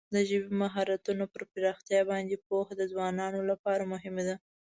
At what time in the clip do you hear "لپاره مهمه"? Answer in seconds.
3.51-4.23